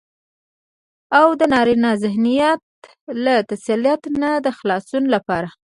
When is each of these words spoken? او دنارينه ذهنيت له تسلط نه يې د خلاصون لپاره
او 1.17 1.27
دنارينه 1.41 1.89
ذهنيت 2.03 2.63
له 3.23 3.35
تسلط 3.51 4.01
نه 4.19 4.29
يې 4.35 4.39
د 4.45 4.47
خلاصون 4.57 5.03
لپاره 5.15 5.49